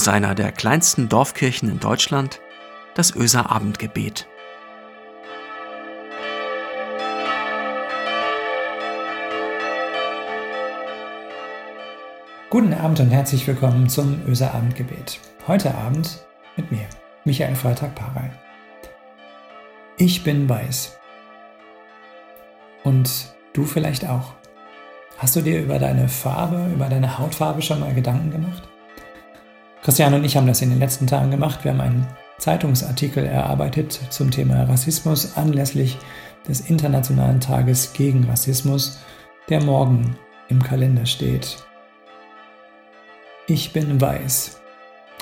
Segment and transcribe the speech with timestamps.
[0.00, 2.40] aus einer der kleinsten Dorfkirchen in Deutschland,
[2.94, 4.26] das Öser Abendgebet.
[12.48, 15.20] Guten Abend und herzlich willkommen zum Öser Abendgebet.
[15.46, 16.24] Heute Abend
[16.56, 16.86] mit mir,
[17.26, 18.30] Michael Freitag-Parey.
[19.98, 20.98] Ich bin weiß.
[22.84, 24.32] Und du vielleicht auch.
[25.18, 28.69] Hast du dir über deine Farbe, über deine Hautfarbe schon mal Gedanken gemacht?
[29.82, 31.64] Christian und ich haben das in den letzten Tagen gemacht.
[31.64, 32.06] Wir haben einen
[32.38, 35.96] Zeitungsartikel erarbeitet zum Thema Rassismus anlässlich
[36.46, 38.98] des Internationalen Tages gegen Rassismus,
[39.48, 40.16] der morgen
[40.48, 41.56] im Kalender steht.
[43.46, 44.60] Ich bin weiß.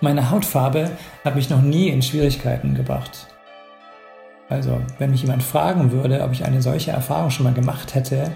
[0.00, 0.90] Meine Hautfarbe
[1.24, 3.28] hat mich noch nie in Schwierigkeiten gebracht.
[4.48, 8.32] Also, wenn mich jemand fragen würde, ob ich eine solche Erfahrung schon mal gemacht hätte,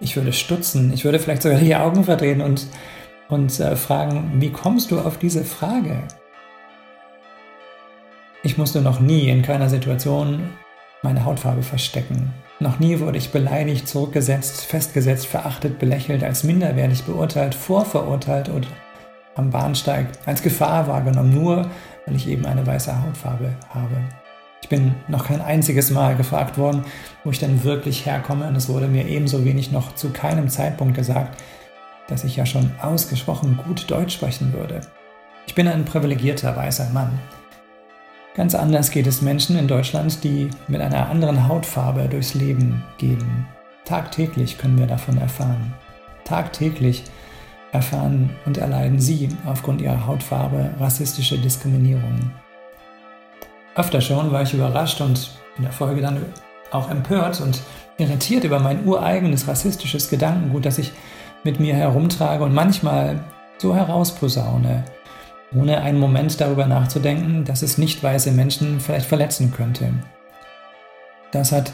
[0.00, 2.68] ich würde stutzen, ich würde vielleicht sogar die Augen verdrehen und
[3.28, 6.02] und äh, fragen, wie kommst du auf diese Frage?
[8.42, 10.50] Ich musste noch nie in keiner Situation
[11.02, 12.32] meine Hautfarbe verstecken.
[12.60, 18.66] Noch nie wurde ich beleidigt, zurückgesetzt, festgesetzt, verachtet, belächelt, als minderwertig beurteilt, vorverurteilt oder
[19.36, 21.70] am Bahnsteig als Gefahr wahrgenommen, nur
[22.06, 23.96] weil ich eben eine weiße Hautfarbe habe.
[24.60, 26.84] Ich bin noch kein einziges Mal gefragt worden,
[27.22, 30.96] wo ich denn wirklich herkomme und es wurde mir ebenso wenig noch zu keinem Zeitpunkt
[30.96, 31.40] gesagt,
[32.08, 34.80] dass ich ja schon ausgesprochen gut Deutsch sprechen würde.
[35.46, 37.18] Ich bin ein privilegierter weißer Mann.
[38.34, 43.46] Ganz anders geht es Menschen in Deutschland, die mit einer anderen Hautfarbe durchs Leben gehen.
[43.84, 45.74] Tagtäglich können wir davon erfahren.
[46.24, 47.04] Tagtäglich
[47.72, 52.30] erfahren und erleiden sie aufgrund ihrer Hautfarbe rassistische Diskriminierung.
[53.74, 56.24] Öfter schon war ich überrascht und in der Folge dann
[56.70, 57.62] auch empört und
[57.96, 60.92] irritiert über mein ureigenes rassistisches Gedankengut, das ich
[61.44, 63.20] mit mir herumtrage und manchmal
[63.58, 64.84] so herausposaune,
[65.54, 69.92] ohne einen Moment darüber nachzudenken, dass es nicht weiße Menschen vielleicht verletzen könnte.
[71.32, 71.72] Das hat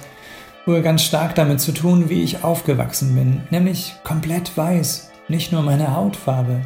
[0.67, 5.63] wohl ganz stark damit zu tun, wie ich aufgewachsen bin, nämlich komplett weiß, nicht nur
[5.63, 6.61] meine Hautfarbe.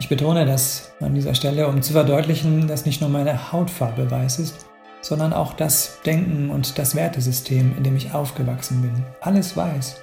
[0.00, 4.38] Ich betone das an dieser Stelle, um zu verdeutlichen, dass nicht nur meine Hautfarbe weiß
[4.38, 4.66] ist,
[5.00, 9.04] sondern auch das Denken und das Wertesystem, in dem ich aufgewachsen bin.
[9.20, 10.00] Alles weiß.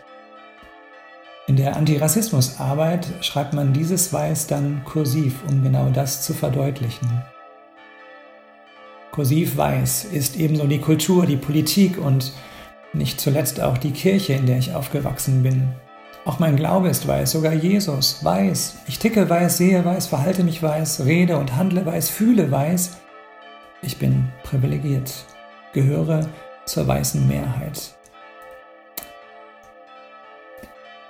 [1.48, 7.22] In der Antirassismusarbeit schreibt man dieses Weiß dann kursiv, um genau das zu verdeutlichen.
[9.12, 12.34] Kursiv Weiß ist ebenso die Kultur, die Politik und
[12.94, 15.70] nicht zuletzt auch die Kirche, in der ich aufgewachsen bin.
[16.26, 18.78] Auch mein Glaube ist weiß, sogar Jesus weiß.
[18.88, 22.98] Ich ticke weiß, sehe weiß, verhalte mich weiß, rede und handle weiß, fühle weiß.
[23.84, 25.14] Ich bin privilegiert,
[25.74, 26.28] gehöre
[26.66, 27.95] zur weißen Mehrheit.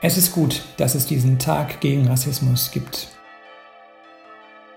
[0.02, 3.08] Es ist gut, dass es diesen Tag gegen Rassismus gibt.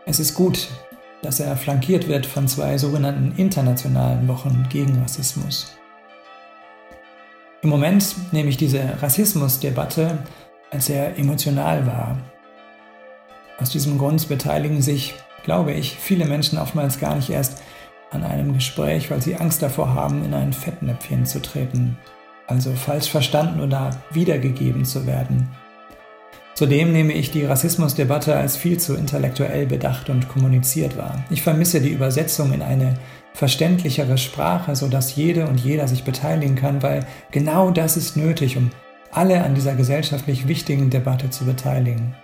[0.07, 0.69] Es ist gut,
[1.23, 5.77] dass er flankiert wird von zwei sogenannten internationalen Wochen gegen Rassismus.
[7.63, 10.19] Im Moment nehme ich diese Rassismusdebatte
[10.71, 12.17] als sehr emotional wahr.
[13.59, 17.61] Aus diesem Grund beteiligen sich, glaube ich, viele Menschen oftmals gar nicht erst
[18.13, 21.99] an einem Gespräch, weil sie Angst davor haben, in ein Fettnäpfchen zu treten
[22.49, 25.49] also falsch verstanden oder wiedergegeben zu werden.
[26.55, 31.23] Zudem nehme ich die Rassismusdebatte als viel zu intellektuell bedacht und kommuniziert wahr.
[31.31, 32.95] Ich vermisse die Übersetzung in eine
[33.33, 38.71] verständlichere Sprache, sodass jede und jeder sich beteiligen kann, weil genau das ist nötig, um
[39.13, 42.17] alle an dieser gesellschaftlich wichtigen Debatte zu beteiligen.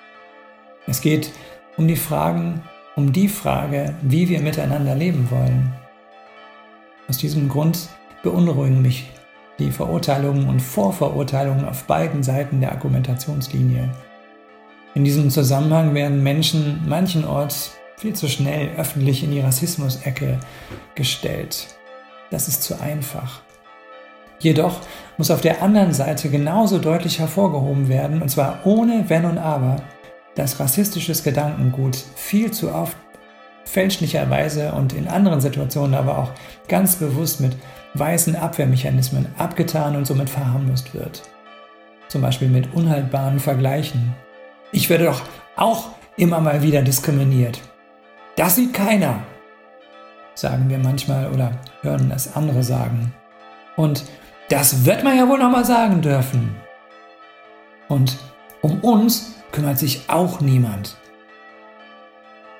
[0.88, 1.30] Es geht
[1.76, 2.62] um die Fragen,
[2.96, 5.72] um die Frage, wie wir miteinander leben wollen.
[7.08, 7.88] Aus diesem Grund
[8.24, 9.10] beunruhigen mich
[9.58, 13.90] die Verurteilungen und Vorverurteilungen auf beiden Seiten der Argumentationslinie.
[14.94, 20.38] In diesem Zusammenhang werden Menschen manchenorts viel zu schnell öffentlich in die Rassismus-Ecke
[20.94, 21.68] gestellt.
[22.30, 23.42] Das ist zu einfach.
[24.40, 24.80] Jedoch
[25.16, 29.76] muss auf der anderen Seite genauso deutlich hervorgehoben werden, und zwar ohne Wenn und Aber,
[30.34, 32.96] dass rassistisches Gedankengut viel zu oft
[33.64, 36.32] fälschlicherweise und in anderen Situationen aber auch
[36.68, 37.56] ganz bewusst mit
[37.94, 41.22] weißen Abwehrmechanismen abgetan und somit verharmlost wird.
[42.08, 44.14] Zum Beispiel mit unhaltbaren Vergleichen.
[44.72, 45.22] Ich werde doch
[45.56, 47.60] auch immer mal wieder diskriminiert.
[48.36, 49.22] Das sieht keiner,
[50.34, 51.52] sagen wir manchmal oder
[51.82, 53.14] hören es andere sagen.
[53.76, 54.04] Und
[54.48, 56.56] das wird man ja wohl noch mal sagen dürfen.
[57.88, 58.16] Und
[58.60, 60.96] um uns kümmert sich auch niemand.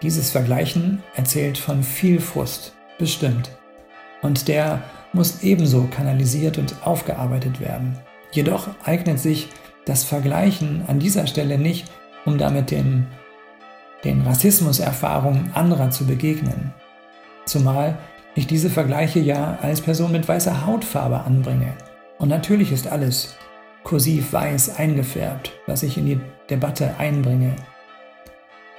[0.03, 3.51] Dieses Vergleichen erzählt von viel Frust, bestimmt.
[4.23, 4.83] Und der
[5.13, 7.99] muss ebenso kanalisiert und aufgearbeitet werden.
[8.33, 9.49] Jedoch eignet sich
[9.85, 11.91] das Vergleichen an dieser Stelle nicht,
[12.25, 13.07] um damit dem
[14.03, 16.75] den Rassismuserfahrungen anderer zu begegnen.
[17.47, 17.99] Zumal
[18.35, 21.73] ich diese Vergleiche ja als Person mit weißer Hautfarbe anbringe.
[22.19, 23.37] Und natürlich ist alles
[23.83, 26.21] kursiv weiß eingefärbt, was ich in die
[26.51, 27.55] Debatte einbringe.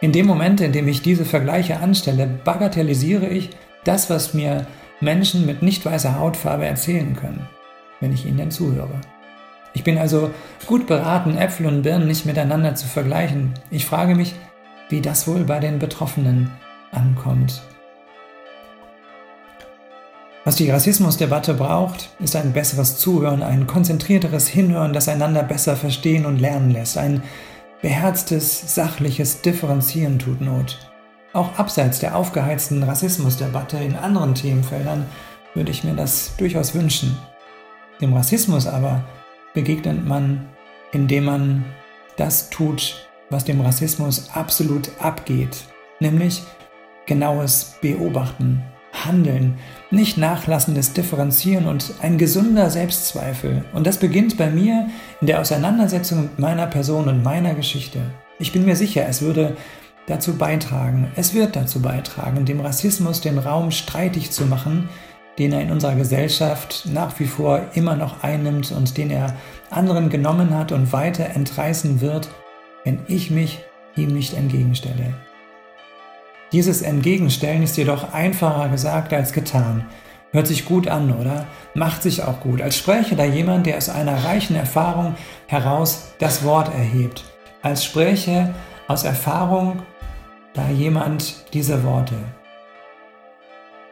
[0.01, 3.51] In dem Moment, in dem ich diese Vergleiche anstelle, bagatellisiere ich
[3.85, 4.67] das, was mir
[4.99, 7.47] Menschen mit nicht weißer Hautfarbe erzählen können,
[8.01, 8.99] wenn ich ihnen denn zuhöre.
[9.73, 10.31] Ich bin also
[10.65, 13.53] gut beraten, Äpfel und Birnen nicht miteinander zu vergleichen.
[13.71, 14.35] Ich frage mich,
[14.89, 16.51] wie das wohl bei den Betroffenen
[16.91, 17.61] ankommt.
[20.45, 26.25] Was die Rassismusdebatte braucht, ist ein besseres Zuhören, ein konzentrierteres Hinhören, das einander besser verstehen
[26.25, 26.97] und lernen lässt.
[26.97, 27.23] Ein
[27.85, 30.89] beherztes, sachliches Differenzieren tut Not.
[31.33, 35.05] Auch abseits der aufgeheizten Rassismusdebatte in anderen Themenfeldern
[35.53, 37.15] würde ich mir das durchaus wünschen.
[38.01, 39.03] Dem Rassismus aber
[39.53, 40.49] begegnet man,
[40.93, 41.65] indem man
[42.17, 45.65] das tut, was dem Rassismus absolut abgeht,
[45.99, 46.41] nämlich
[47.05, 48.63] genaues Beobachten,
[49.05, 49.57] Handeln,
[49.91, 53.63] nicht nachlassendes Differenzieren und ein gesunder Selbstzweifel.
[53.73, 54.87] Und das beginnt bei mir
[55.21, 57.99] in der Auseinandersetzung mit meiner Person und meiner Geschichte.
[58.39, 59.55] Ich bin mir sicher, es würde
[60.07, 64.89] dazu beitragen, es wird dazu beitragen, dem Rassismus den Raum streitig zu machen,
[65.37, 69.35] den er in unserer Gesellschaft nach wie vor immer noch einnimmt und den er
[69.69, 72.29] anderen genommen hat und weiter entreißen wird,
[72.83, 73.59] wenn ich mich
[73.95, 75.13] ihm nicht entgegenstelle.
[76.55, 79.83] Dieses Entgegenstellen ist jedoch einfacher gesagt als getan.
[80.31, 81.47] Hört sich gut an, oder?
[81.73, 85.15] Macht sich auch gut, als spräche da jemand, der aus einer reichen Erfahrung
[85.47, 87.25] heraus das Wort erhebt.
[87.61, 88.53] Als spräche
[88.87, 89.81] aus Erfahrung
[90.53, 92.15] da jemand diese Worte.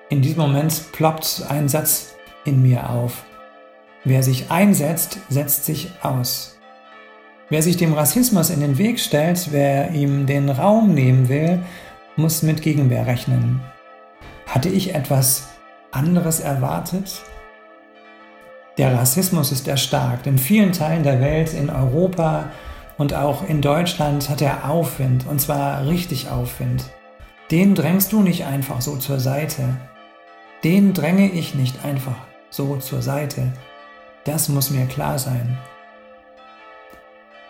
[0.07, 3.25] In diesem Moment ploppt ein Satz in mir auf.
[4.05, 6.57] Wer sich einsetzt, setzt sich aus.
[7.49, 11.59] Wer sich dem Rassismus in den Weg stellt, wer ihm den Raum nehmen will,
[12.15, 13.61] muss mit Gegenwehr rechnen.
[14.47, 15.49] Hatte ich etwas
[15.91, 17.21] anderes erwartet?
[18.77, 20.25] Der Rassismus ist erstarkt.
[20.27, 22.51] In vielen Teilen der Welt, in Europa
[22.97, 26.85] und auch in Deutschland hat er Aufwind, und zwar richtig Aufwind.
[27.51, 29.75] Den drängst du nicht einfach so zur Seite.
[30.63, 32.15] Den dränge ich nicht einfach
[32.49, 33.51] so zur Seite.
[34.23, 35.57] Das muss mir klar sein.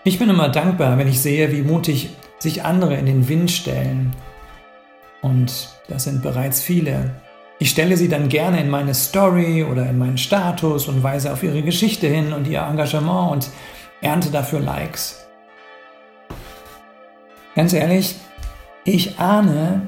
[0.04, 2.10] Ich bin immer dankbar, wenn ich sehe, wie mutig
[2.40, 4.14] sich andere in den Wind stellen,
[5.24, 7.16] und das sind bereits viele.
[7.58, 11.42] Ich stelle sie dann gerne in meine Story oder in meinen Status und weise auf
[11.42, 13.50] ihre Geschichte hin und ihr Engagement und
[14.02, 15.26] ernte dafür Likes.
[17.56, 18.16] Ganz ehrlich,
[18.84, 19.88] ich ahne,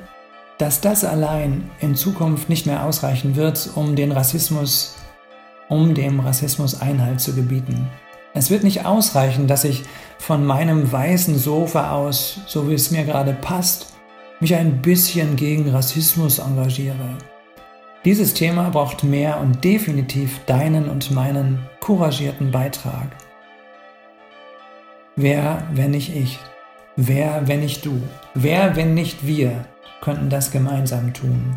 [0.58, 4.96] dass das allein in Zukunft nicht mehr ausreichen wird, um den Rassismus,
[5.68, 7.90] um dem Rassismus Einhalt zu gebieten.
[8.34, 9.84] Es wird nicht ausreichen, dass ich
[10.18, 13.95] von meinem weißen Sofa aus, so wie es mir gerade passt,
[14.40, 17.18] mich ein bisschen gegen Rassismus engagiere.
[18.04, 23.08] Dieses Thema braucht mehr und definitiv deinen und meinen couragierten Beitrag.
[25.16, 26.38] Wer, wenn nicht ich?
[26.98, 28.02] Wer, wenn nicht du?
[28.34, 29.66] Wer, wenn nicht wir,
[30.02, 31.56] könnten das gemeinsam tun?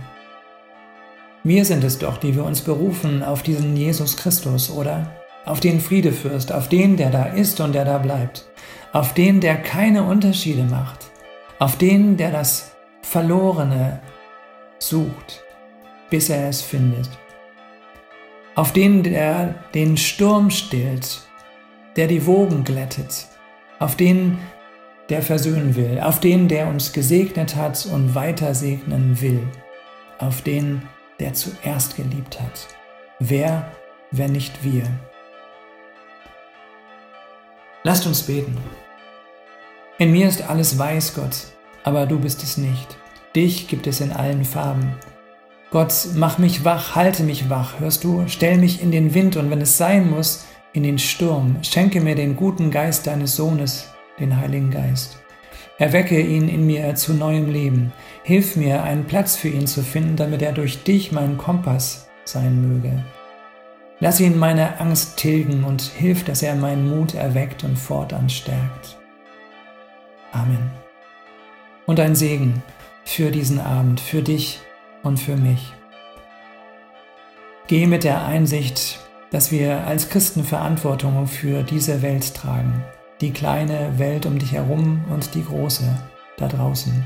[1.44, 5.10] Wir sind es doch, die wir uns berufen auf diesen Jesus Christus, oder?
[5.44, 8.48] Auf den Friedefürst, auf den, der da ist und der da bleibt,
[8.92, 11.10] auf den, der keine Unterschiede macht,
[11.58, 12.72] auf den, der das
[13.10, 14.00] Verlorene
[14.78, 15.42] sucht,
[16.10, 17.08] bis er es findet.
[18.54, 21.22] Auf den, der den Sturm stillt,
[21.96, 23.26] der die Wogen glättet,
[23.78, 24.36] auf den,
[25.08, 29.40] der versöhnen will, auf den, der uns gesegnet hat und weiter segnen will,
[30.18, 30.82] auf den,
[31.18, 32.68] der zuerst geliebt hat.
[33.20, 33.72] Wer,
[34.10, 34.84] wenn nicht wir?
[37.84, 38.58] Lasst uns beten.
[39.96, 41.54] In mir ist alles weiß, Gott,
[41.88, 42.98] aber du bist es nicht.
[43.34, 44.92] Dich gibt es in allen Farben.
[45.70, 48.24] Gott, mach mich wach, halte mich wach, hörst du?
[48.26, 51.56] Stell mich in den Wind und wenn es sein muss, in den Sturm.
[51.62, 53.88] Schenke mir den guten Geist deines Sohnes,
[54.20, 55.18] den Heiligen Geist.
[55.78, 57.90] Erwecke ihn in mir zu neuem Leben.
[58.22, 62.68] Hilf mir, einen Platz für ihn zu finden, damit er durch dich mein Kompass sein
[62.68, 63.02] möge.
[63.98, 68.98] Lass ihn meine Angst tilgen und hilf, dass er meinen Mut erweckt und fortan stärkt.
[70.32, 70.70] Amen
[71.88, 72.62] und ein Segen
[73.02, 74.60] für diesen Abend, für dich
[75.02, 75.72] und für mich.
[77.66, 82.84] Geh mit der Einsicht, dass wir als Christen Verantwortung für diese Welt tragen,
[83.22, 85.84] die kleine Welt um dich herum und die große
[86.36, 87.04] da draußen.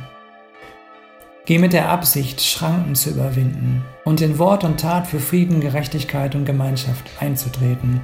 [1.46, 6.34] Geh mit der Absicht, Schranken zu überwinden und in Wort und Tat für Frieden, Gerechtigkeit
[6.34, 8.00] und Gemeinschaft einzutreten.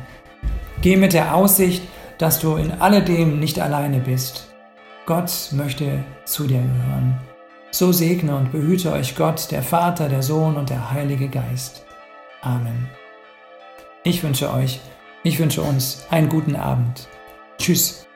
[0.80, 1.82] Geh mit der Aussicht,
[2.18, 4.48] dass du in alledem nicht alleine bist
[5.09, 7.19] Gott möchte zu dir gehören.
[7.71, 11.87] So segne und behüte euch Gott, der Vater, der Sohn und der Heilige Geist.
[12.43, 12.91] Amen.
[14.05, 14.81] Ich wünsche euch,
[15.23, 17.09] ich wünsche uns einen guten Abend.
[17.57, 18.08] Tschüss.